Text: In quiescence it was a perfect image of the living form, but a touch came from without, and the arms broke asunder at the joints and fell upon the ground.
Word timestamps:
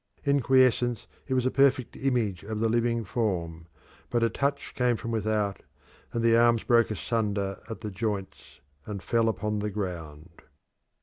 In 0.23 0.39
quiescence 0.39 1.05
it 1.27 1.35
was 1.35 1.45
a 1.45 1.51
perfect 1.51 1.95
image 1.95 2.43
of 2.43 2.59
the 2.59 2.67
living 2.67 3.03
form, 3.03 3.67
but 4.09 4.23
a 4.23 4.31
touch 4.31 4.73
came 4.73 4.95
from 4.95 5.11
without, 5.11 5.61
and 6.11 6.23
the 6.23 6.35
arms 6.35 6.63
broke 6.63 6.89
asunder 6.89 7.61
at 7.69 7.81
the 7.81 7.91
joints 7.91 8.61
and 8.87 9.03
fell 9.03 9.29
upon 9.29 9.59
the 9.59 9.69
ground. 9.69 10.41